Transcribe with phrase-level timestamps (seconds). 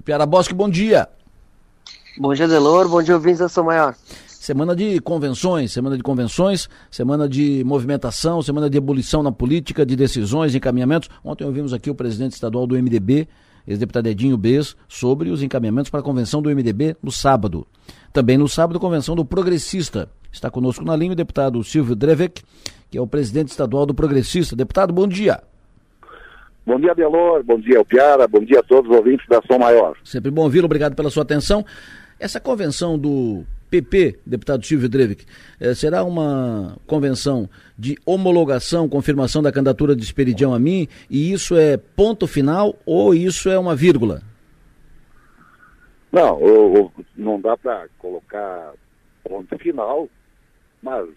[0.00, 1.10] O Piara Bosque, bom dia.
[2.16, 2.88] Bom dia, Delor.
[2.88, 3.94] Bom dia, ouvintes da São Maior.
[4.26, 9.94] Semana de convenções, semana de convenções, semana de movimentação, semana de ebulição na política, de
[9.94, 11.10] decisões, encaminhamentos.
[11.22, 13.28] Ontem ouvimos aqui o presidente estadual do MDB,
[13.68, 17.66] ex-deputado Edinho Bez, sobre os encaminhamentos para a convenção do MDB no sábado.
[18.10, 20.08] Também no sábado, convenção do Progressista.
[20.32, 22.42] Está conosco na linha o deputado Silvio Drevek,
[22.90, 24.56] que é o presidente estadual do Progressista.
[24.56, 25.42] Deputado, bom dia.
[26.66, 27.42] Bom dia, Delor.
[27.42, 28.28] Bom dia, Piara.
[28.28, 29.96] Bom dia a todos os ouvintes da Som Maior.
[30.04, 30.66] Sempre bom ouvi-lo.
[30.66, 31.64] Obrigado pela sua atenção.
[32.18, 35.24] Essa convenção do PP, deputado Silvio Drevik,
[35.58, 41.56] eh, será uma convenção de homologação, confirmação da candidatura de Esperidião a mim, e isso
[41.56, 44.22] é ponto final ou isso é uma vírgula?
[46.12, 48.72] Não, o, o, não dá para colocar
[49.22, 50.08] ponto final,
[50.82, 51.08] mas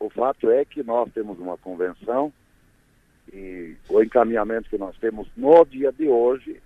[0.00, 2.32] o fato é que nós temos uma convenção
[3.32, 6.60] e o encaminhamento que nós temos no dia de hoje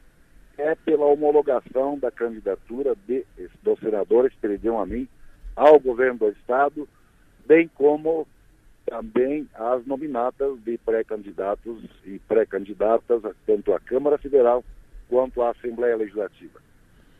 [0.58, 3.24] é pela homologação da candidatura de,
[3.62, 5.08] do senador Esperidião Amin
[5.56, 6.88] ao governo do Estado,
[7.46, 8.26] bem como
[8.86, 14.64] também as nominatas de pré-candidatos e pré-candidatas, tanto à Câmara Federal
[15.08, 16.60] quanto à Assembleia Legislativa.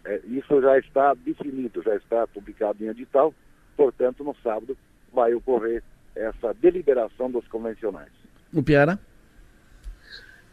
[0.05, 3.35] É, isso já está definido, já está publicado em edital,
[3.77, 4.77] portanto, no sábado
[5.13, 5.83] vai ocorrer
[6.15, 8.13] essa deliberação dos convencionais.
[8.53, 8.99] O Piara?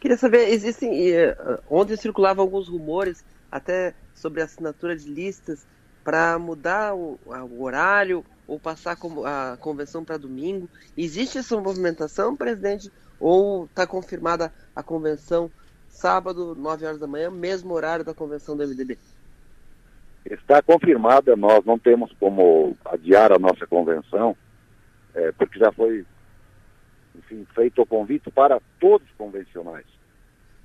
[0.00, 0.90] Queria saber, existem.
[0.90, 5.66] Uh, ontem circulavam alguns rumores, até sobre assinatura de listas,
[6.04, 10.68] para mudar o, o, horário ou passar a convenção para domingo.
[10.96, 12.90] Existe essa movimentação, presidente?
[13.20, 15.50] Ou está confirmada a convenção
[15.88, 18.96] sábado, 9 horas da manhã, mesmo horário da convenção do MDB?
[20.24, 24.36] Está confirmada, nós não temos como adiar a nossa convenção,
[25.14, 26.06] é, porque já foi
[27.18, 29.86] enfim, feito o convite para todos os convencionais.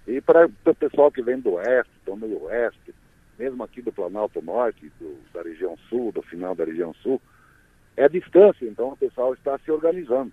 [0.08, 2.94] E para o pessoal que vem do oeste, do meio oeste,
[3.40, 7.22] mesmo aqui do Planalto Norte, do, da região sul, do final da região sul,
[7.96, 10.32] é distância, então o pessoal está se organizando.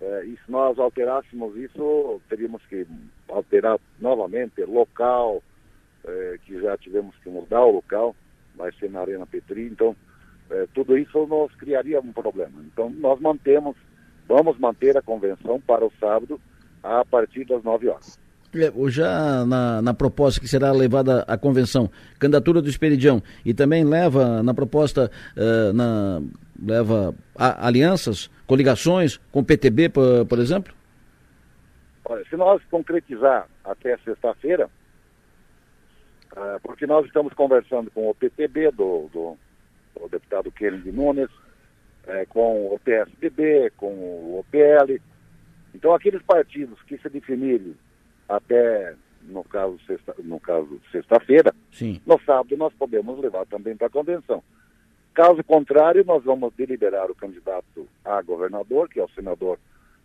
[0.00, 2.86] É, e se nós alterássemos isso, teríamos que
[3.28, 5.42] alterar novamente local,
[6.04, 8.14] é, que já tivemos que mudar o local,
[8.54, 9.96] vai ser na Arena Petri, então
[10.50, 12.62] é, tudo isso nos criaria um problema.
[12.72, 13.76] Então nós mantemos
[14.28, 16.40] Vamos manter a convenção para o sábado
[16.82, 18.18] a partir das 9 horas.
[18.88, 24.42] Já na, na, proposta que será levada à convenção, candidatura do Esperidião, e também leva
[24.42, 26.22] na proposta, uh, na,
[26.62, 30.72] leva a, alianças, coligações com o PTB, por, por, exemplo?
[32.04, 34.70] Olha, se nós concretizar até sexta-feira,
[36.32, 39.36] uh, porque nós estamos conversando com o PTB do, do,
[40.00, 41.28] do deputado Kennedy Nunes,
[42.06, 45.00] é, com o PSDB, com o OPL.
[45.74, 47.74] Então, aqueles partidos que se definirem
[48.28, 51.54] até, no caso, sexta, no caso sexta-feira,
[52.06, 54.42] no sábado nós podemos levar também para a convenção.
[55.14, 59.58] Caso contrário, nós vamos deliberar o candidato a governador, que é o senador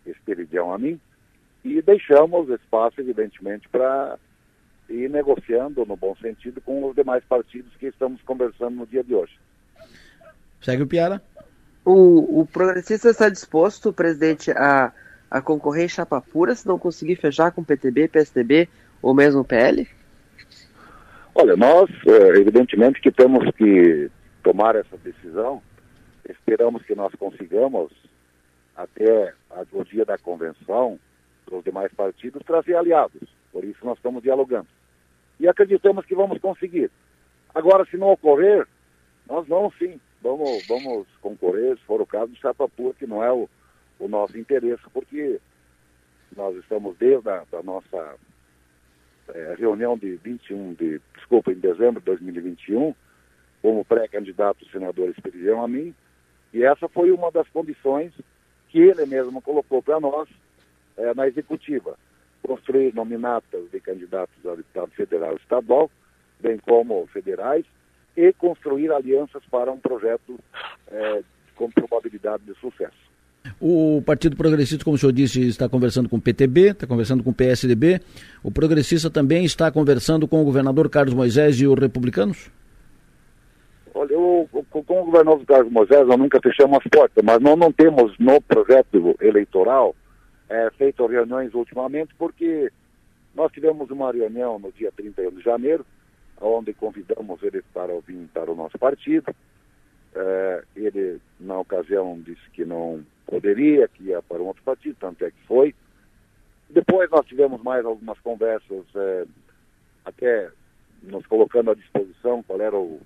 [0.06, 0.98] Esperidião Amin,
[1.64, 4.18] e deixamos espaço, evidentemente, para
[4.88, 9.14] ir negociando, no bom sentido, com os demais partidos que estamos conversando no dia de
[9.14, 9.38] hoje.
[10.60, 11.22] Segue o Piara.
[11.84, 14.92] O, o progressista está disposto, presidente, a,
[15.30, 18.68] a concorrer em chapa pura se não conseguir fechar com PTB, PSDB
[19.00, 19.88] ou mesmo PL?
[21.34, 24.10] Olha, nós, é, evidentemente, que temos que
[24.42, 25.62] tomar essa decisão.
[26.28, 27.90] Esperamos que nós consigamos,
[28.76, 29.32] até
[29.72, 30.98] o dia da convenção,
[31.50, 33.28] os demais partidos, trazer aliados.
[33.50, 34.68] Por isso nós estamos dialogando.
[35.40, 36.90] E acreditamos que vamos conseguir.
[37.54, 38.66] Agora, se não ocorrer,
[39.28, 43.22] nós vamos sim vamos, vamos concorrer, se for o caso, de chapa pura, que não
[43.22, 43.48] é o,
[43.98, 45.40] o nosso interesse, porque
[46.36, 48.16] nós estamos desde a da nossa
[49.28, 52.94] é, reunião de 21 de, desculpa, em dezembro de 2021,
[53.60, 55.94] como pré-candidato senador Esperidião a mim,
[56.52, 58.12] e essa foi uma das condições
[58.68, 60.28] que ele mesmo colocou para nós
[60.96, 61.96] é, na executiva.
[62.42, 65.90] Construir nominatas de candidatos a deputado federal e estadual,
[66.40, 67.64] bem como federais,
[68.16, 70.38] e construir alianças para um projeto
[70.90, 71.22] é,
[71.54, 73.12] com probabilidade de sucesso.
[73.60, 77.30] O Partido Progressista, como o senhor disse, está conversando com o PTB, está conversando com
[77.30, 78.00] o PSDB.
[78.42, 82.50] O Progressista também está conversando com o governador Carlos Moisés e os republicanos?
[83.94, 87.72] Olha, eu, com o governador Carlos Moisés, nós nunca fechamos as portas, mas nós não
[87.72, 89.94] temos no projeto eleitoral
[90.48, 92.70] é, feito reuniões ultimamente, porque
[93.34, 95.84] nós tivemos uma reunião no dia 31 de janeiro,
[96.40, 99.34] onde convidamos ele para vir para o nosso partido.
[100.14, 105.24] É, ele, na ocasião, disse que não poderia, que ia para um outro partido, tanto
[105.24, 105.74] é que foi.
[106.68, 109.24] Depois nós tivemos mais algumas conversas, é,
[110.04, 110.50] até
[111.02, 113.00] nos colocando à disposição qual era o,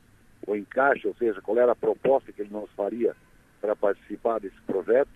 [0.46, 3.14] o encaixe, ou seja, qual era a proposta que ele nos faria
[3.60, 5.10] para participar desse projeto.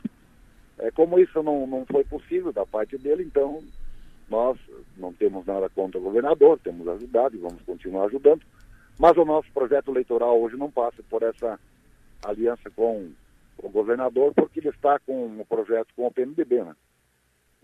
[0.79, 3.62] É, como isso não, não foi possível da parte dele, então
[4.31, 4.59] nós
[4.97, 8.43] não temos nada contra o governador, temos ajudado e vamos continuar ajudando,
[8.99, 11.59] mas o nosso projeto eleitoral hoje não passa por essa
[12.23, 13.11] aliança com
[13.59, 16.75] o governador, porque ele está com um projeto com o PMDB, né?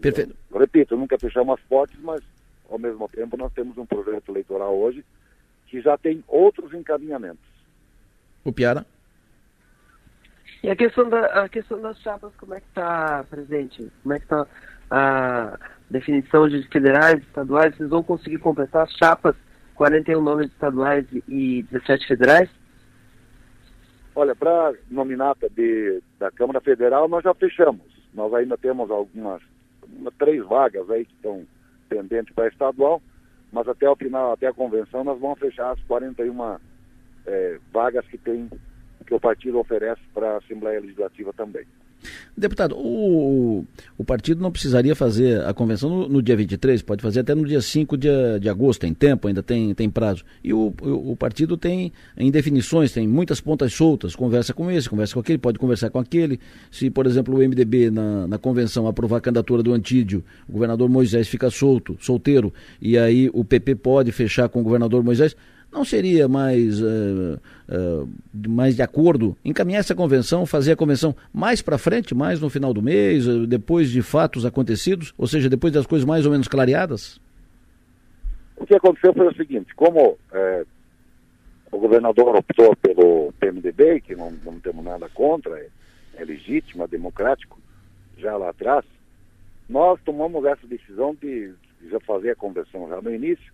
[0.01, 0.37] Perfeito.
[0.49, 2.21] Então, repito, nunca fechamos as portas, mas
[2.69, 5.05] ao mesmo tempo nós temos um projeto eleitoral hoje
[5.67, 7.45] que já tem outros encaminhamentos.
[8.45, 8.85] O Piara?
[10.63, 13.91] E a questão, da, a questão das chapas, como é que está presente?
[14.03, 14.47] Como é que está
[14.91, 15.59] a
[15.91, 17.77] definição de federais, estaduais?
[17.77, 19.35] Vocês vão conseguir completar as chapas,
[19.75, 22.51] 41 nomes estaduais e 17 federais?
[24.15, 27.85] Olha, para nominata de, da Câmara Federal nós já fechamos.
[28.15, 29.43] Nós ainda temos algumas
[29.93, 31.47] uma, três vagas aí que estão
[31.89, 33.01] pendentes para estadual,
[33.53, 36.57] mas até o final, até a convenção, nós vamos fechar as 41
[37.27, 38.49] é, vagas que tem
[39.07, 41.65] que o partido oferece para a Assembleia Legislativa também.
[42.37, 43.65] Deputado, o,
[43.97, 47.47] o partido não precisaria fazer a convenção no, no, dia 23, pode fazer até no
[47.47, 48.09] dia 5 de,
[48.41, 50.23] de agosto, tem tempo, ainda tem, tem prazo.
[50.45, 55.15] E o, o, o partido tem indefinições, tem muitas pontas soltas, conversa com esse, conversa
[55.15, 56.39] com aquele, pode conversar com aquele.
[56.71, 60.91] Se, por exemplo, o MDB na, na convenção aprovar a candidatura do Antídio, o governador
[60.91, 65.35] Moisés fica solto, solteiro, e aí o PP pode fechar com o governador Moisés
[65.77, 67.39] não seria mais, uh,
[67.69, 68.09] uh,
[68.49, 72.73] mais de acordo encaminhar essa convenção, fazer a convenção mais para frente, mais no final
[72.73, 76.49] do mês, uh, depois de fatos acontecidos, ou seja, depois das coisas mais ou menos
[76.49, 77.21] clareadas?
[78.57, 80.65] O que aconteceu foi o seguinte, como é,
[81.71, 85.69] o governador optou pelo PMDB, que não, não temos nada contra, é,
[86.17, 87.61] é legítimo, é democrático,
[88.17, 88.83] já lá atrás,
[89.69, 91.53] nós tomamos essa decisão de,
[91.83, 93.53] de já fazer a convenção já no início,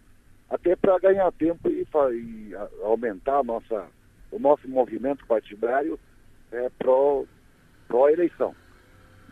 [0.53, 3.87] até para ganhar tempo e, e aumentar nossa,
[4.31, 5.99] o nosso movimento partidário
[6.53, 7.25] é, pró,
[7.89, 8.07] pró.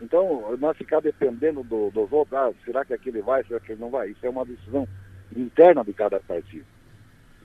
[0.01, 3.81] Então, nós ficar dependendo do, dos outros, ah, será que aquele vai, será que ele
[3.81, 4.09] não vai?
[4.09, 4.87] Isso é uma decisão
[5.35, 6.65] interna de cada partido.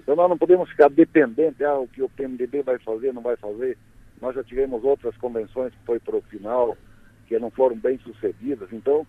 [0.00, 3.36] Então nós não podemos ficar dependentes, ah, o que o PMDB vai fazer, não vai
[3.36, 3.76] fazer.
[4.22, 6.78] Nós já tivemos outras convenções que foi para o final,
[7.26, 8.72] que não foram bem sucedidas.
[8.72, 9.06] Então,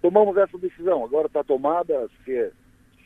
[0.00, 1.04] tomamos essa decisão.
[1.04, 2.50] Agora está tomada, se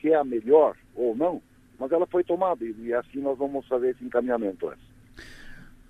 [0.00, 1.40] se é a melhor ou não,
[1.78, 4.96] mas ela foi tomada e, e assim nós vamos fazer esse encaminhamento antes.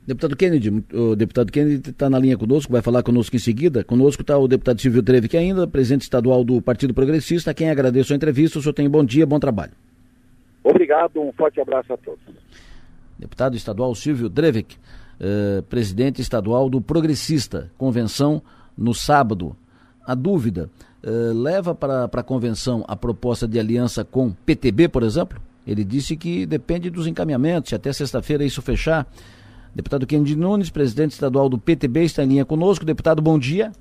[0.06, 3.82] Deputado Kennedy, o deputado Kennedy está na linha conosco, vai falar conosco em seguida.
[3.82, 8.12] Conosco está o deputado Silvio Treve, ainda, presidente estadual do Partido Progressista, a quem agradeço
[8.12, 8.60] a entrevista.
[8.60, 9.72] O senhor tem bom dia, bom trabalho.
[10.62, 12.20] Obrigado, um forte abraço a todos.
[13.18, 14.76] Deputado estadual Silvio Drevik,
[15.18, 18.40] eh, presidente estadual do Progressista, convenção
[18.78, 19.56] no sábado.
[20.06, 20.70] A dúvida,
[21.02, 25.40] eh, leva para a convenção a proposta de aliança com PTB, por exemplo?
[25.66, 29.06] Ele disse que depende dos encaminhamentos, se até sexta-feira isso fechar.
[29.74, 32.84] Deputado Kennedy Nunes, presidente estadual do PTB, está em linha conosco.
[32.84, 33.72] Deputado, bom dia.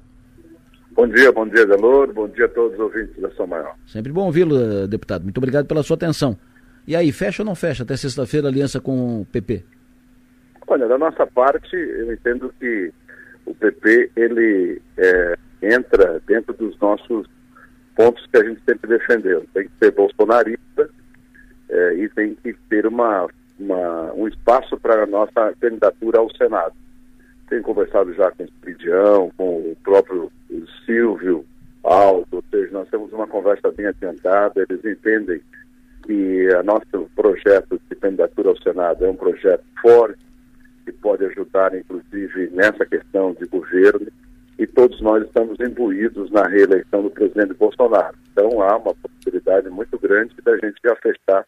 [0.92, 2.12] Bom dia, bom dia, Delor.
[2.14, 3.76] Bom dia a todos os ouvintes da São Maior.
[3.86, 5.24] Sempre bom ouvi-lo, eh, deputado.
[5.24, 6.38] Muito obrigado pela sua atenção.
[6.88, 9.64] E aí, fecha ou não fecha até sexta-feira a aliança com o PP?
[10.68, 12.92] Olha, da nossa parte, eu entendo que
[13.46, 15.38] o PP, ele é,
[15.74, 17.28] entra dentro dos nossos
[17.96, 19.46] pontos que a gente sempre defendeu.
[19.54, 20.90] Tem que ser bolsonarista
[21.70, 23.28] é, e tem que ter uma,
[23.60, 26.74] uma um espaço para a nossa candidatura ao Senado.
[27.50, 30.32] Tenho conversado já com o Espidião, com o próprio
[30.86, 31.46] Silvio
[31.84, 35.40] Aldo, ou seja, nós temos uma conversa bem adiantada, eles entendem
[36.04, 40.20] que o nosso projeto de candidatura ao Senado é um projeto forte,
[40.84, 44.08] que pode ajudar, inclusive, nessa questão de governo,
[44.58, 48.16] e todos nós estamos imbuídos na reeleição do presidente Bolsonaro.
[48.32, 51.46] Então há uma possibilidade muito grande da gente já fechar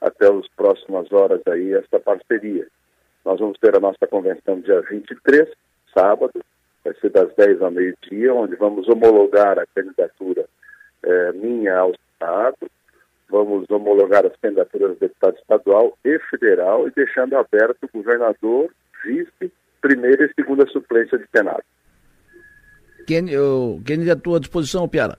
[0.00, 2.66] até as próximas horas aí essa parceria.
[3.24, 5.48] Nós vamos ter a nossa convenção dia 23,
[5.92, 6.40] sábado,
[6.84, 10.44] vai ser das 10 ao meio-dia, onde vamos homologar a candidatura
[11.02, 12.70] eh, minha ao Estado,
[13.28, 18.70] vamos homologar as candidaturas do deputado estadual e federal e deixando aberto o governador,
[19.04, 21.64] vice, primeira e segunda suplência de Senado.
[23.06, 25.18] Kennedy, à tua disposição, Piara.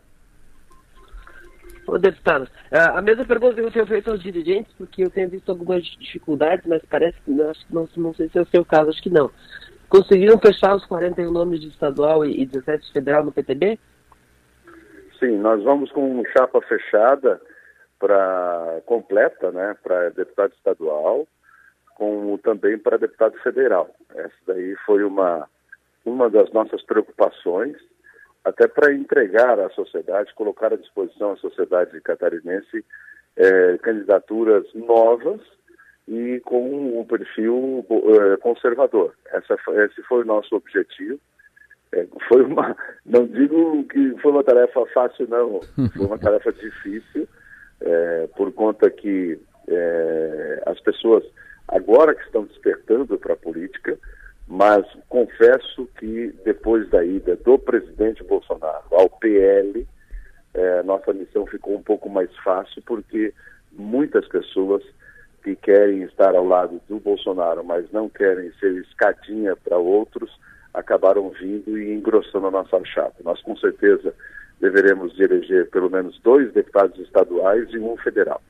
[1.87, 5.29] Ô, deputado, é, a mesma pergunta que eu tenho feito aos dirigentes, porque eu tenho
[5.29, 8.89] visto algumas dificuldades, mas parece que não, não, não sei se é o seu caso,
[8.89, 9.31] acho que não.
[9.87, 13.79] Conseguiram fechar os 41 nomes de estadual e 17 de federal no PTB?
[15.17, 17.41] Sim, nós vamos com chapa fechada
[17.97, 21.25] para completa, né, para deputado estadual,
[21.95, 23.89] como também para deputado federal.
[24.13, 25.47] Essa daí foi uma
[26.07, 27.75] uma das nossas preocupações,
[28.43, 32.85] até para entregar à sociedade, colocar à disposição à sociedade catarinense
[33.35, 35.41] é, candidaturas novas
[36.07, 39.13] e com um perfil é, conservador.
[39.27, 41.19] Essa, esse foi o nosso objetivo.
[41.91, 45.61] É, foi uma, não digo que foi uma tarefa fácil, não.
[45.95, 47.27] Foi uma tarefa difícil,
[47.81, 51.23] é, por conta que é, as pessoas
[51.67, 53.97] agora que estão despertando para a política,
[54.47, 59.85] mas confesso que depois da ida do presidente Bolsonaro ao PL,
[60.53, 63.33] é, nossa missão ficou um pouco mais fácil, porque
[63.73, 64.81] muitas pessoas
[65.43, 70.31] que querem estar ao lado do Bolsonaro, mas não querem ser escadinha para outros,
[70.73, 73.15] acabaram vindo e engrossando a nossa chapa.
[73.23, 74.13] Nós, com certeza,
[74.59, 78.41] deveremos eleger pelo menos dois deputados estaduais e um federal.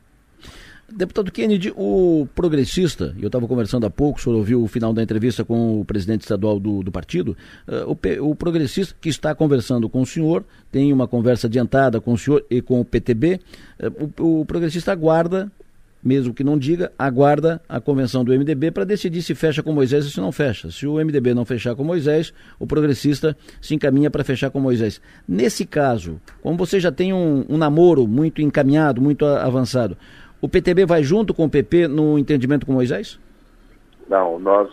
[0.90, 5.04] Deputado Kennedy, o progressista, eu estava conversando há pouco, o senhor ouviu o final da
[5.04, 7.36] entrevista com o presidente estadual do, do partido,
[7.68, 12.14] uh, o, o, progressista que está conversando com o senhor, tem uma conversa adiantada com
[12.14, 13.40] o senhor e com o PTB, uh,
[13.80, 15.52] eh, o, o progressista aguarda
[16.02, 20.06] mesmo que não diga, aguarda a convenção do MDB para decidir se fecha com Moisés
[20.06, 20.72] ou se não fecha.
[20.72, 25.02] Se o MDB não fechar com Moisés, o progressista se encaminha para fechar com Moisés.
[25.28, 29.98] Nesse caso, como você já tem um, um namoro muito encaminhado, muito avançado,
[30.42, 33.20] o PTB vai junto com o PP no entendimento com Moisés?
[34.08, 34.70] Não, nós,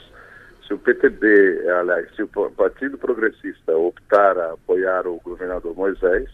[0.67, 6.29] se o PTB, aliás, se o Partido Progressista optar a apoiar o governador Moisés,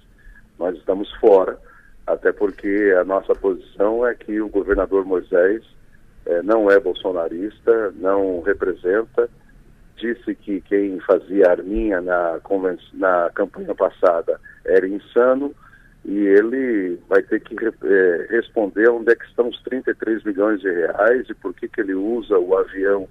[0.59, 1.59] nós estamos fora,
[2.07, 5.63] até porque a nossa posição é que o governador Moisés
[6.27, 9.29] eh, não é bolsonarista, não representa,
[9.97, 12.41] disse que quem fazia arminha na,
[12.95, 15.55] na campanha passada era insano,
[16.05, 20.71] e ele vai ter que é, responder onde é que estão os 33 milhões de
[20.71, 23.09] reais e por que, que ele usa o avião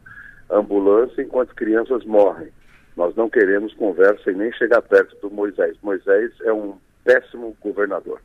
[0.49, 2.49] ambulância enquanto crianças morrem.
[2.97, 5.77] Nós não queremos conversa e nem chegar perto do Moisés.
[5.81, 8.19] Moisés é um péssimo governador.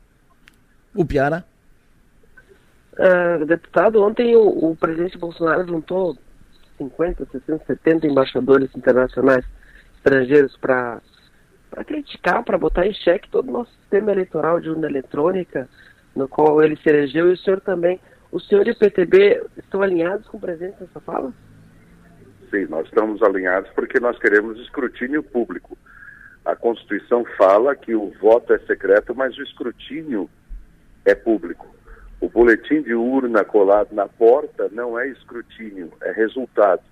[0.95, 1.45] O Piara?
[2.95, 6.17] Uh, deputado, ontem o, o presidente Bolsonaro juntou
[6.79, 9.45] 50, 60, 70 embaixadores internacionais
[9.97, 11.01] estrangeiros para
[11.75, 15.69] para criticar, para botar em xeque todo o nosso sistema eleitoral de urna eletrônica,
[16.15, 18.01] no qual ele se elegeu, e o senhor também.
[18.31, 21.33] O senhor e o PTB estão alinhados com o presidente nessa fala?
[22.49, 25.77] Sim, nós estamos alinhados porque nós queremos escrutínio público.
[26.45, 30.31] A Constituição fala que o voto é secreto, mas o escrutínio
[31.05, 31.75] é público.
[32.21, 36.83] O boletim de urna colado na porta não é escrutínio, é resultado.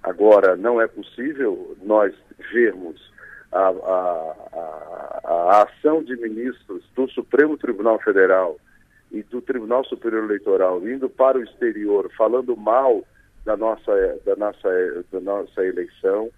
[0.00, 2.14] Agora, não é possível nós
[2.52, 3.15] vermos
[3.56, 4.34] a, a,
[5.24, 8.56] a, a ação de ministros do Supremo Tribunal Federal
[9.10, 13.02] e do Tribunal Superior Eleitoral indo para o exterior falando mal
[13.44, 13.92] da nossa,
[14.24, 16.28] da nossa, da nossa eleição,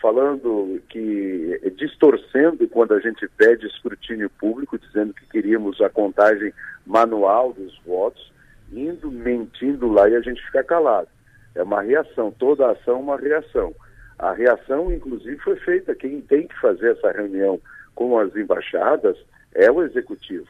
[0.00, 6.52] falando que distorcendo quando a gente pede escrutínio público, dizendo que queríamos a contagem
[6.86, 8.32] manual dos votos,
[8.70, 11.08] indo mentindo lá e a gente fica calado.
[11.54, 13.74] É uma reação, toda ação é uma reação.
[14.18, 15.94] A reação, inclusive, foi feita.
[15.94, 17.60] Quem tem que fazer essa reunião
[17.94, 19.16] com as embaixadas
[19.54, 20.46] é o executivo.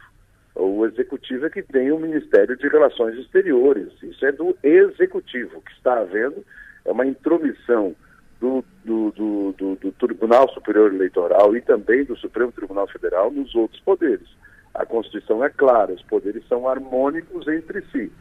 [0.54, 3.92] O executivo é que tem o Ministério de Relações Exteriores.
[4.02, 5.58] Isso é do executivo.
[5.58, 6.44] O que está havendo
[6.84, 7.94] é uma intromissão
[8.40, 13.80] do, do, do, do, Tribunal Superior Eleitoral e também do Supremo Tribunal Federal nos outros
[13.80, 14.28] poderes.
[14.74, 18.12] A Constituição é clara, os poderes são harmônicos entre si.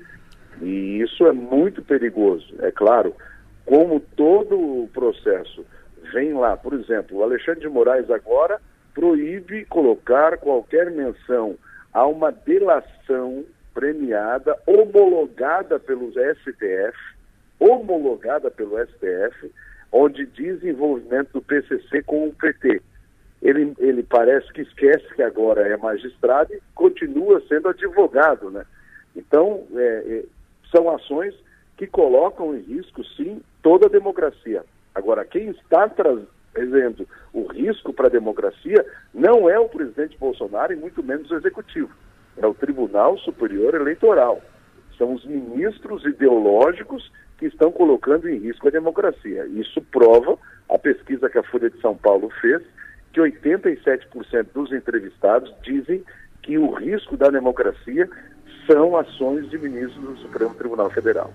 [0.62, 2.54] E isso é muito perigoso.
[2.60, 3.16] É claro,
[3.68, 5.66] como todo o processo
[6.14, 8.62] vem lá, por exemplo, o Alexandre de Moraes agora
[8.94, 11.58] proíbe colocar qualquer menção
[11.94, 13.44] a uma delação
[13.74, 16.98] premiada, homologada pelo STF,
[17.60, 19.52] homologada pelo STF,
[19.92, 22.82] onde diz envolvimento do PCC com o PT.
[23.42, 28.66] Ele, ele parece que esquece que agora é magistrado e continua sendo advogado, né?
[29.16, 30.24] Então, é, é,
[30.72, 31.36] são ações
[31.78, 34.64] que colocam em risco, sim, toda a democracia.
[34.96, 40.78] Agora, quem está trazendo o risco para a democracia não é o presidente Bolsonaro e
[40.78, 41.90] muito menos o executivo.
[42.38, 44.42] É o Tribunal Superior Eleitoral.
[44.98, 49.46] São os ministros ideológicos que estão colocando em risco a democracia.
[49.48, 50.38] Isso prova
[50.70, 52.64] a pesquisa que a Folha de São Paulo fez,
[53.12, 56.06] que 87% dos entrevistados dizem
[56.42, 58.10] que o risco da democracia
[58.66, 61.34] são ações de ministros do Supremo Tribunal Federal.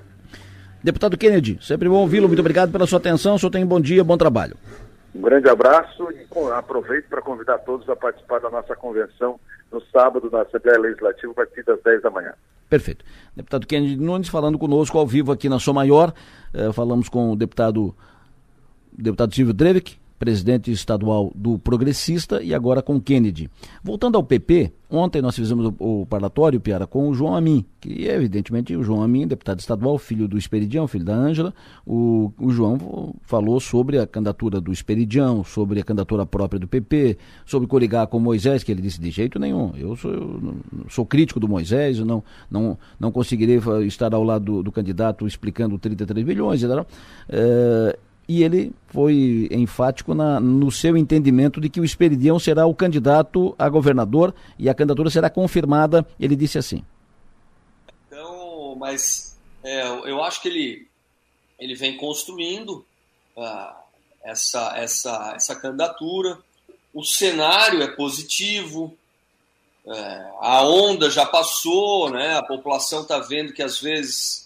[0.82, 2.26] Deputado Kennedy, sempre bom ouvi-lo.
[2.26, 3.36] Muito obrigado pela sua atenção.
[3.36, 4.56] O senhor tem um bom dia, bom trabalho.
[5.14, 9.38] Um grande abraço e aproveito para convidar todos a participar da nossa convenção
[9.70, 12.32] no sábado na Assembleia Legislativa a partir das 10 da manhã.
[12.68, 13.04] Perfeito.
[13.36, 16.12] Deputado Kennedy Nunes falando conosco ao vivo aqui na Sua Maior.
[16.54, 17.94] Eh, falamos com o deputado,
[18.90, 23.50] deputado Silvio Drevik, presidente estadual do Progressista e agora com Kennedy.
[23.82, 28.08] Voltando ao PP, ontem nós fizemos o, o parlatório, Piara, com o João Amin, que
[28.08, 31.52] é evidentemente o João Amin, deputado estadual, filho do Esperidião, filho da Ângela.
[31.84, 37.18] O, o João falou sobre a candidatura do Esperidião, sobre a candidatura própria do PP,
[37.44, 39.72] sobre coligar com Moisés, que ele disse de jeito nenhum.
[39.76, 40.54] Eu sou, eu
[40.88, 45.26] sou crítico do Moisés, eu não, não, não conseguirei estar ao lado do, do candidato
[45.26, 46.86] explicando 33 bilhões, etc.
[47.28, 47.98] É,
[48.32, 53.54] e ele foi enfático na, no seu entendimento de que o Esperidião será o candidato
[53.58, 56.06] a governador e a candidatura será confirmada.
[56.18, 56.82] Ele disse assim.
[58.06, 60.88] Então, mas é, eu acho que ele,
[61.58, 62.86] ele vem construindo
[63.36, 63.74] uh,
[64.24, 66.38] essa, essa, essa candidatura.
[66.94, 68.96] O cenário é positivo,
[69.86, 72.36] é, a onda já passou, né?
[72.36, 74.41] a população está vendo que às vezes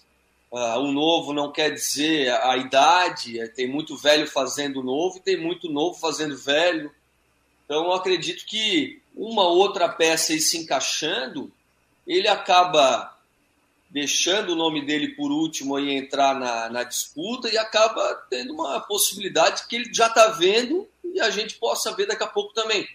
[0.50, 5.20] Uh, o novo não quer dizer a idade, é, tem muito velho fazendo novo e
[5.20, 6.90] tem muito novo fazendo velho.
[7.64, 11.52] Então eu acredito que uma outra peça aí se encaixando,
[12.06, 13.16] ele acaba
[13.90, 18.80] deixando o nome dele por último e entrar na, na disputa e acaba tendo uma
[18.80, 22.86] possibilidade que ele já está vendo e a gente possa ver daqui a pouco também.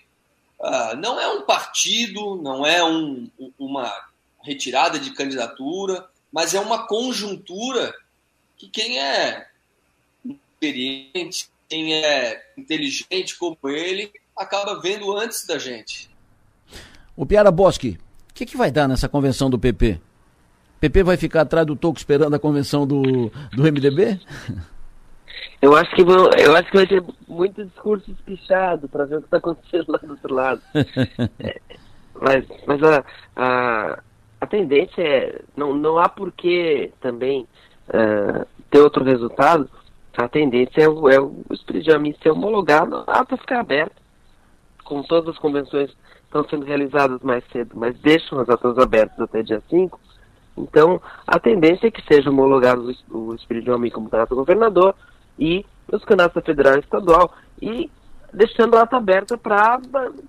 [0.60, 3.92] Uh, não é um partido, não é um, uma
[4.44, 7.94] retirada de candidatura, mas é uma conjuntura
[8.58, 9.48] que quem é
[10.24, 16.10] experiente, quem é inteligente como ele, acaba vendo antes da gente.
[17.16, 17.98] O Piara Bosque,
[18.30, 20.00] o que, que vai dar nessa convenção do PP?
[20.80, 24.20] PP vai ficar atrás do toco esperando a convenção do, do MDB?
[25.62, 29.20] Eu acho que vão, eu acho que vai ter muito discurso espichado para ver o
[29.20, 30.62] que está acontecendo lá do outro lado.
[31.40, 31.62] é,
[32.20, 34.00] mas, mas a, a,
[34.42, 35.42] a tendência é.
[35.56, 37.48] Não, não há por que também
[37.90, 39.70] uh, ter outro resultado.
[40.18, 43.96] A tendência é o, é o espírito de Amin ser homologado, a ata ficar aberta,
[44.84, 45.96] com todas as convenções
[46.26, 50.00] estão sendo realizadas mais cedo, mas deixam as atas abertas até dia 5.
[50.58, 54.96] Então, a tendência é que seja homologado o espírito de Amin como candidato governador
[55.40, 57.90] e os candidatos federal e estadual, e
[58.34, 59.80] deixando a ata aberta para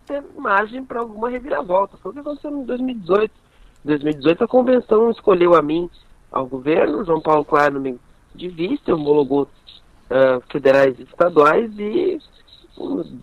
[0.07, 1.96] ter margem para alguma reviravolta.
[1.96, 3.41] Foi o que aconteceu em 2018
[3.85, 5.90] 2018, a convenção escolheu a mim
[6.31, 7.99] ao governo, João Paulo Klein
[8.35, 12.18] de vice, homologou uh, federais e estaduais e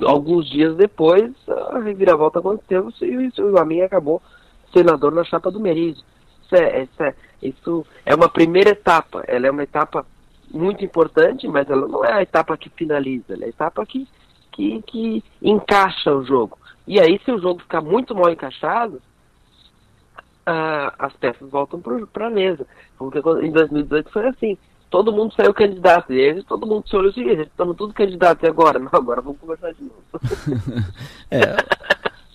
[0.06, 4.22] alguns dias depois a reviravolta aconteceu e o Amin acabou
[4.72, 6.04] senador na chapa do Merizio.
[6.44, 10.06] Isso é, isso, é, isso é uma primeira etapa, ela é uma etapa
[10.52, 14.08] muito importante, mas ela não é a etapa que finaliza, ela é a etapa que,
[14.52, 16.58] que, que encaixa o jogo.
[16.88, 19.00] E aí, se o jogo ficar muito mal encaixado,
[20.98, 21.82] as peças voltam
[22.12, 22.66] para a mesa.
[23.42, 24.58] Em 2018 foi assim.
[24.90, 26.12] Todo mundo saiu candidato.
[26.12, 28.80] E todo mundo se olhou e estamos todos candidatos e agora?
[28.80, 29.94] Não, agora vamos conversar de novo.
[31.30, 31.56] é,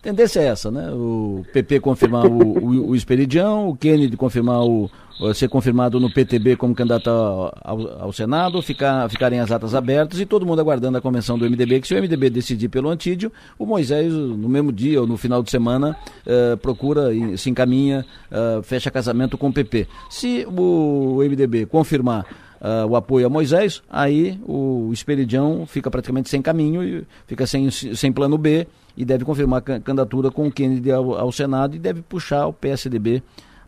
[0.05, 0.91] tendência é essa, né?
[0.93, 4.91] O PP confirmar o, o, o Esperidião, o Kennedy confirmar o,
[5.35, 10.27] ser confirmado no PTB como candidato ao, ao, Senado, ficar, ficarem as atas abertas e
[10.27, 13.65] todo mundo aguardando a convenção do MDB, que se o MDB decidir pelo Antídio, o
[13.65, 18.91] Moisés, no mesmo dia ou no final de semana, uh, procura, se encaminha, uh, fecha
[18.91, 19.87] casamento com o PP.
[20.11, 22.27] Se o MDB confirmar
[22.65, 27.71] uh, o apoio a Moisés, aí o Esperidião fica praticamente sem caminho e fica sem,
[27.71, 31.79] sem plano B e deve confirmar a candidatura com o Kennedy ao, ao Senado e
[31.79, 33.23] deve puxar o PSDB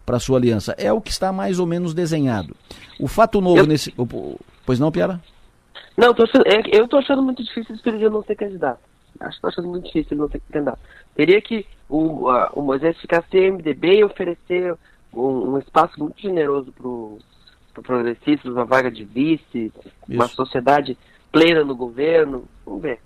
[0.04, 0.74] para sua aliança.
[0.78, 2.56] É o que está mais ou menos desenhado.
[2.98, 3.66] O fato novo eu...
[3.66, 3.92] nesse.
[4.64, 5.20] Pois não, Piara?
[5.96, 8.80] Não, achando, é, eu estou achando muito difícil o Esperidião não ser candidato.
[9.18, 10.78] Acho que estou achando muito difícil ele não ser candidato.
[11.14, 14.76] Teria que o, a, o Moisés ficar sem MDB e oferecer
[15.12, 17.18] um, um espaço muito generoso para o
[17.82, 19.72] progressistas, uma vaga de vice, Isso.
[20.08, 20.96] uma sociedade
[21.32, 22.44] plena no governo.
[22.64, 22.98] Vamos ver.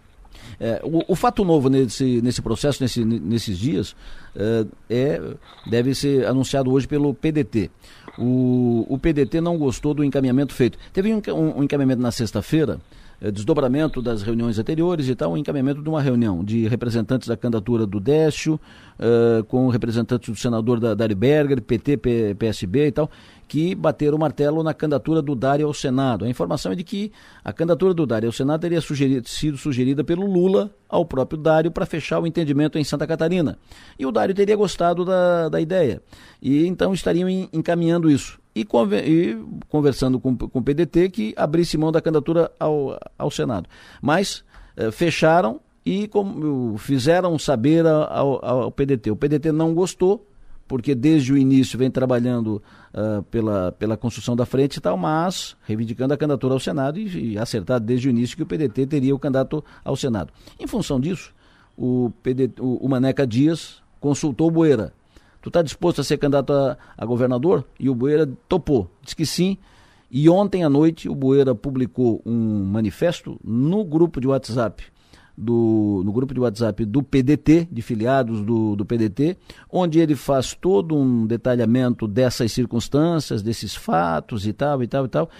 [0.58, 3.96] É, o, o, fato novo nesse, nesse processo, nesse, nesses dias,
[4.36, 5.20] é, é,
[5.68, 7.70] deve ser anunciado hoje pelo PDT.
[8.18, 10.78] O, o PDT não gostou do encaminhamento feito.
[10.92, 12.78] Teve um, um, um encaminhamento na sexta-feira,
[13.20, 17.36] é, desdobramento das reuniões anteriores e tal, um encaminhamento de uma reunião de representantes da
[17.36, 18.58] candidatura do Décio,
[18.98, 23.10] uh, com representantes do senador da, Dari Berger, PT, P, PSB e tal,
[23.50, 26.24] que bateram o martelo na candidatura do Dário ao Senado.
[26.24, 27.10] A informação é de que
[27.44, 31.68] a candidatura do Dário ao Senado teria sugerido, sido sugerida pelo Lula ao próprio Dário
[31.68, 33.58] para fechar o entendimento em Santa Catarina.
[33.98, 36.00] E o Dário teria gostado da, da ideia.
[36.40, 38.38] E então estariam encaminhando isso.
[38.54, 39.36] E, e,
[39.68, 43.68] conversando com, com o PDT que abrisse mão da candidatura ao, ao Senado.
[44.00, 44.44] Mas
[44.76, 46.08] eh, fecharam e
[46.78, 49.10] fizeram saber ao, ao PDT.
[49.10, 50.29] O PDT não gostou
[50.70, 52.62] porque desde o início vem trabalhando
[52.94, 57.32] uh, pela, pela construção da frente e tal, mas reivindicando a candidatura ao Senado e,
[57.32, 60.32] e acertado desde o início que o PDT teria o candidato ao Senado.
[60.60, 61.34] Em função disso,
[61.76, 64.92] o, PDT, o, o Maneca Dias consultou o Boeira.
[65.42, 67.64] Tu está disposto a ser candidato a, a governador?
[67.76, 69.58] E o Boeira topou, disse que sim.
[70.08, 74.84] E ontem à noite o Boeira publicou um manifesto no grupo de WhatsApp
[75.40, 79.38] do, no grupo de WhatsApp do PDT, de filiados do, do PDT,
[79.70, 85.08] onde ele faz todo um detalhamento dessas circunstâncias, desses fatos e tal, e tal, e
[85.08, 85.30] tal.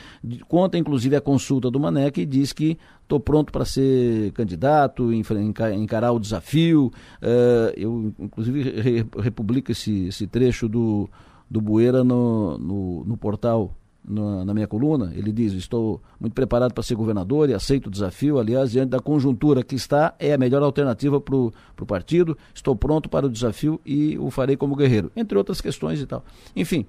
[0.48, 6.12] Conta inclusive a consulta do Maneca e diz que estou pronto para ser candidato, encarar
[6.12, 6.90] o desafio.
[7.20, 11.10] Uh, eu, inclusive, re, republico esse, esse trecho do,
[11.50, 13.76] do Bueira no, no, no portal
[14.11, 17.90] na, na, minha coluna, ele diz: Estou muito preparado para ser governador e aceito o
[17.90, 18.38] desafio.
[18.38, 21.53] Aliás, diante da conjuntura que está, é a melhor alternativa para o
[21.87, 22.37] partido.
[22.55, 26.25] Estou pronto para o desafio e o farei como guerreiro, entre outras questões e tal.
[26.55, 26.87] Enfim,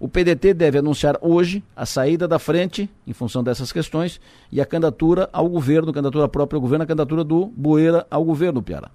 [0.00, 4.66] o PDT deve anunciar hoje a saída da frente, em função dessas questões, e a
[4.66, 8.90] candidatura ao governo, candidatura própria ao governo, a candidatura do Boeira ao governo, Piara.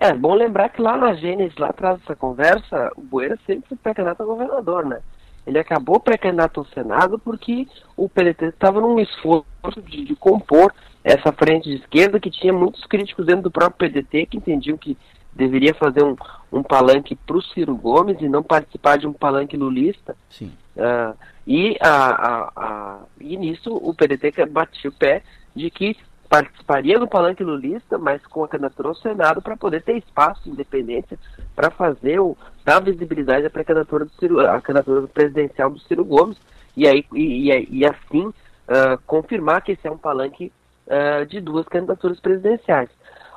[0.00, 3.92] É bom lembrar que lá na Gênesis, lá atrás dessa conversa, o Boeira sempre foi
[3.92, 5.00] candidato a governador, né?
[5.48, 11.32] Ele acabou pré-candidato ao Senado porque o PDT estava num esforço de, de, compor essa
[11.32, 14.96] frente de esquerda que tinha muitos críticos dentro do próprio PDT que entendiam que
[15.34, 16.14] deveria fazer um,
[16.52, 20.14] um palanque para o Ciro Gomes e não participar de um palanque lulista.
[20.28, 20.52] Sim.
[20.76, 25.22] Uh, e, a, a, a, e nisso o PDT batia o pé
[25.56, 25.96] de que
[26.28, 31.18] participaria do palanque lulista, mas com a candidatura ao Senado para poder ter espaço, independência,
[31.56, 36.36] para fazer o dar visibilidade à candidatura do Ciro, à candidatura presidencial do Ciro Gomes
[36.76, 40.52] e aí e, e, e assim uh, confirmar que esse é um palanque
[40.86, 42.90] uh, de duas candidaturas presidenciais.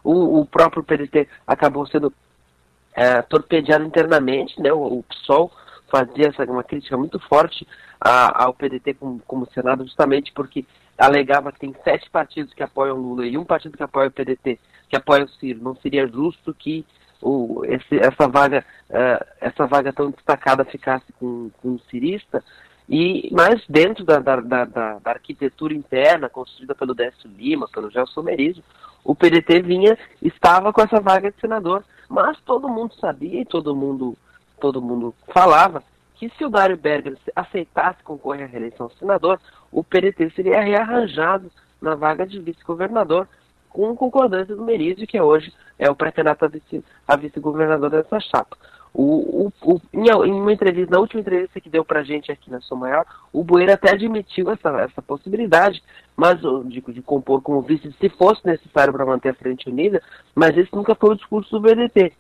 [0.04, 4.74] O, o próprio PDT acabou sendo uh, torpedeado internamente, né?
[4.74, 5.52] O, o PSOL
[5.90, 7.66] fazia essa, uma crítica muito forte
[8.00, 10.66] a, ao PDT como, como Senado, justamente porque
[11.02, 14.60] alegava que tem sete partidos que apoiam Lula e um partido que apoia o PDT,
[14.88, 15.64] que apoia o Ciro.
[15.64, 16.86] Não seria justo que
[17.20, 22.44] o, esse, essa vaga uh, essa vaga tão destacada ficasse com, com cirista.
[22.88, 28.22] E, mas dentro da, da, da, da, arquitetura interna construída pelo Décio Lima, pelo Gelson
[28.22, 28.64] Merizio,
[29.04, 31.84] o PDT vinha, estava com essa vaga de senador.
[32.10, 34.18] Mas todo mundo sabia e todo mundo,
[34.60, 35.82] todo mundo falava
[36.22, 41.52] que se o Dário Berger aceitasse concorrer à reeleição ao senador, o PDT seria rearranjado
[41.82, 43.28] na vaga de vice-governador,
[43.68, 46.46] com concordância do Merizio, que é hoje é o pré-candidato
[47.08, 48.56] a vice-governador vice dessa chapa.
[48.94, 52.62] O, o, o, em, uma entrevista, na última entrevista que deu pra gente aqui na
[52.62, 53.04] Sou Maior,
[53.34, 55.82] o Boeira até admitiu essa, essa possibilidade,
[56.16, 60.00] mas de, de compor como vice se fosse necessário para manter a frente unida,
[60.36, 62.14] mas esse nunca foi o discurso do BDT.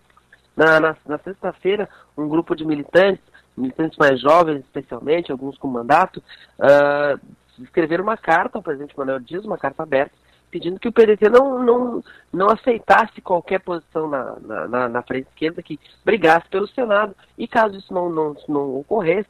[0.57, 1.87] Na, na, na sexta-feira,
[2.17, 6.23] um grupo de militantes militantes mais jovens, especialmente, alguns com mandato,
[6.59, 7.19] uh,
[7.59, 10.13] escreveram uma carta ao presidente Manuel Dias, uma carta aberta,
[10.49, 15.63] pedindo que o PDT não, não, não aceitasse qualquer posição na, na, na frente esquerda
[15.63, 17.15] que brigasse pelo Senado.
[17.37, 19.29] E caso isso não, não, não ocorresse,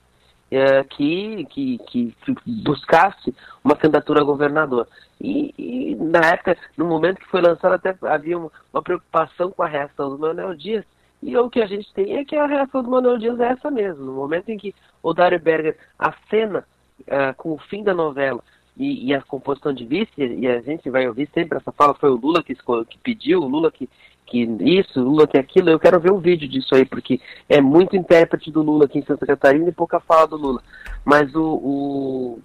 [0.51, 4.87] é, que, que, que buscasse uma candidatura a governador.
[5.19, 9.63] E, e, na época, no momento que foi lançado, até havia uma, uma preocupação com
[9.63, 10.83] a reação do Manuel Dias,
[11.21, 13.69] e o que a gente tem é que a reação do Manuel Dias é essa
[13.69, 14.03] mesmo.
[14.03, 16.65] No momento em que o Dário Berger acena
[17.01, 18.43] uh, com o fim da novela
[18.75, 22.09] e, e, a composição de vice, e a gente vai ouvir sempre essa fala, foi
[22.09, 23.87] o Lula que, que pediu, o Lula que,
[24.25, 27.61] que isso, o Lula que aquilo, eu quero ver um vídeo disso aí, porque é
[27.61, 30.63] muito intérprete do Lula aqui em Santa Catarina e pouca fala do Lula.
[31.05, 31.43] Mas o.
[31.43, 32.39] o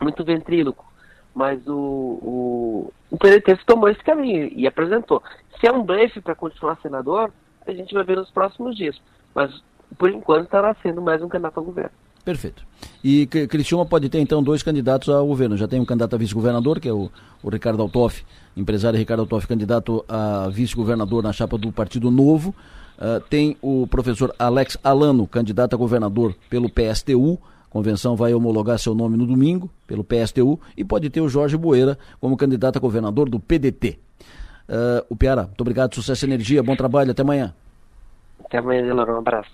[0.00, 0.90] muito ventríloco.
[1.34, 5.22] Mas o, o, o PDT tomou esse caminho e apresentou.
[5.58, 7.32] Se é um blefe para continuar senador,
[7.66, 9.00] a gente vai ver nos próximos dias.
[9.34, 9.62] Mas,
[9.98, 11.90] por enquanto, está nascendo mais um candidato ao governo.
[12.24, 12.64] Perfeito.
[13.02, 15.56] E Criciúma pode ter, então, dois candidatos ao governo.
[15.56, 17.10] Já tem um candidato a vice-governador, que é o,
[17.42, 18.24] o Ricardo Altoff,
[18.56, 22.54] empresário Ricardo Altoff, candidato a vice-governador na chapa do Partido Novo.
[22.96, 27.38] Uh, tem o professor Alex Alano, candidato a governador pelo PSTU.
[27.68, 30.60] A convenção vai homologar seu nome no domingo, pelo PSTU.
[30.76, 33.98] E pode ter o Jorge Boeira como candidato a governador do PDT.
[34.68, 37.54] Uh, o Piara, muito obrigado, sucesso e energia, bom trabalho, até amanhã.
[38.44, 39.50] Até amanhã, Delano, um abraço.